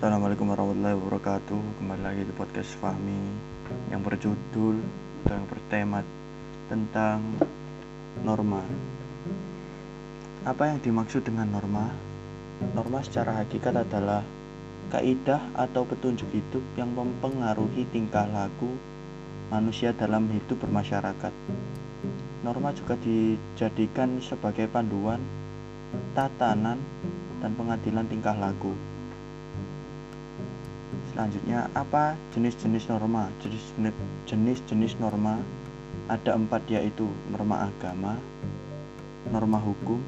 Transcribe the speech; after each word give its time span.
Assalamualaikum 0.00 0.48
warahmatullahi 0.48 0.96
wabarakatuh 0.96 1.60
Kembali 1.76 2.00
lagi 2.00 2.22
di 2.24 2.32
podcast 2.32 2.72
Fahmi 2.80 3.20
Yang 3.92 4.00
berjudul 4.08 4.80
atau 5.20 5.34
yang 5.36 5.44
bertema 5.44 6.00
tentang 6.72 7.20
norma 8.24 8.64
Apa 10.48 10.72
yang 10.72 10.80
dimaksud 10.80 11.20
dengan 11.20 11.52
norma? 11.52 11.92
Norma 12.72 13.04
secara 13.04 13.44
hakikat 13.44 13.76
adalah 13.76 14.24
kaidah 14.88 15.52
atau 15.52 15.84
petunjuk 15.84 16.32
hidup 16.32 16.64
yang 16.80 16.88
mempengaruhi 16.96 17.84
tingkah 17.92 18.24
laku 18.24 18.72
manusia 19.52 19.92
dalam 19.92 20.32
hidup 20.32 20.64
bermasyarakat. 20.64 21.32
Norma 22.40 22.72
juga 22.72 22.96
dijadikan 23.04 24.16
sebagai 24.24 24.64
panduan, 24.64 25.20
tatanan, 26.16 26.80
dan 27.44 27.52
pengadilan 27.52 28.08
tingkah 28.08 28.32
laku. 28.32 28.72
Selanjutnya, 31.20 31.68
apa 31.76 32.16
jenis-jenis 32.32 32.88
norma? 32.88 33.28
Jenis-jenis 34.24 34.96
norma 35.04 35.36
ada 36.08 36.32
empat 36.32 36.64
yaitu 36.72 37.04
norma 37.28 37.68
agama, 37.68 38.16
norma 39.28 39.60
hukum, 39.60 40.00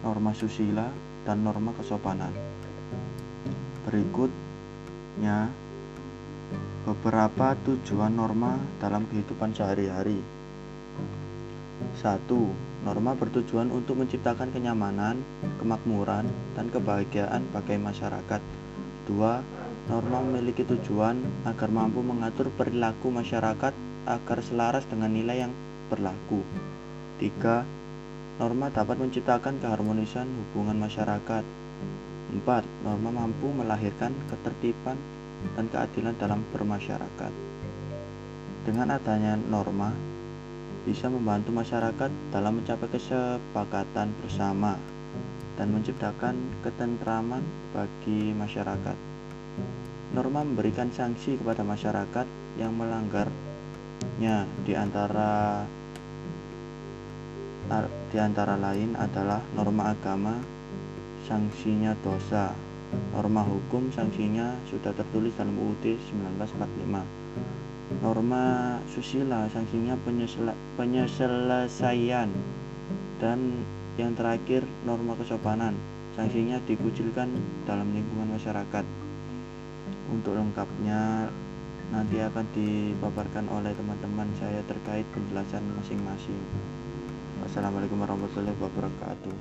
norma 0.00 0.32
susila, 0.32 0.88
dan 1.28 1.44
norma 1.44 1.76
kesopanan. 1.76 2.32
Berikutnya, 3.84 5.52
beberapa 6.88 7.52
tujuan 7.68 8.16
norma 8.16 8.56
dalam 8.80 9.04
kehidupan 9.12 9.52
sehari-hari. 9.52 10.24
1. 12.00 12.16
Norma 12.88 13.12
bertujuan 13.12 13.68
untuk 13.68 14.00
menciptakan 14.00 14.48
kenyamanan, 14.56 15.20
kemakmuran, 15.60 16.24
dan 16.56 16.72
kebahagiaan 16.72 17.44
bagi 17.52 17.76
masyarakat. 17.76 18.40
2 19.04 19.60
Norma 19.90 20.22
memiliki 20.22 20.62
tujuan 20.62 21.18
agar 21.42 21.66
mampu 21.66 21.98
mengatur 21.98 22.46
perilaku 22.54 23.10
masyarakat 23.10 23.74
agar 24.06 24.38
selaras 24.38 24.86
dengan 24.86 25.10
nilai 25.10 25.42
yang 25.42 25.52
berlaku. 25.90 26.46
3. 27.18 27.66
Norma 28.38 28.70
dapat 28.70 29.02
menciptakan 29.02 29.58
keharmonisan 29.58 30.30
hubungan 30.30 30.78
masyarakat. 30.78 31.42
4. 31.42 32.86
Norma 32.86 33.10
mampu 33.10 33.50
melahirkan 33.50 34.14
ketertiban 34.30 34.94
dan 35.58 35.66
keadilan 35.66 36.14
dalam 36.22 36.46
bermasyarakat. 36.54 37.32
Dengan 38.62 38.94
adanya 38.94 39.34
norma, 39.34 39.90
bisa 40.86 41.10
membantu 41.10 41.50
masyarakat 41.50 42.10
dalam 42.30 42.62
mencapai 42.62 42.86
kesepakatan 42.94 44.14
bersama 44.22 44.78
dan 45.58 45.74
menciptakan 45.74 46.38
ketentraman 46.62 47.42
bagi 47.74 48.30
masyarakat. 48.38 49.19
Norma 50.10 50.42
memberikan 50.42 50.90
sanksi 50.90 51.38
kepada 51.38 51.62
masyarakat 51.62 52.26
yang 52.58 52.74
melanggarnya. 52.74 54.46
Di 54.66 54.72
antara 54.74 55.62
di 58.10 58.18
antara 58.18 58.58
lain 58.58 58.98
adalah 58.98 59.38
norma 59.54 59.94
agama 59.94 60.34
sanksinya 61.30 61.94
dosa. 62.02 62.50
Norma 63.14 63.46
hukum 63.46 63.94
sanksinya 63.94 64.58
sudah 64.66 64.90
tertulis 64.90 65.30
dalam 65.38 65.54
UUD 65.54 65.94
1945 65.94 67.20
norma 67.98 68.78
susila 68.94 69.50
sanksinya 69.50 69.98
penyelesaian. 70.78 72.30
Dan 73.18 73.38
yang 73.98 74.14
terakhir 74.16 74.64
norma 74.86 75.18
kesopanan 75.18 75.74
sanksinya 76.14 76.62
dikucilkan 76.64 77.28
dalam 77.66 77.90
lingkungan 77.92 78.32
masyarakat 78.38 78.84
untuk 80.10 80.34
lengkapnya 80.34 81.30
nanti 81.90 82.18
akan 82.22 82.46
dipaparkan 82.54 83.46
oleh 83.50 83.74
teman-teman 83.74 84.26
saya 84.38 84.62
terkait 84.66 85.06
penjelasan 85.14 85.62
masing-masing. 85.78 86.38
Wassalamualaikum 87.42 87.98
warahmatullahi 87.98 88.58
wabarakatuh. 88.58 89.34